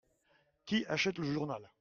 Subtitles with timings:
[0.65, 1.69] Qui achète le journal?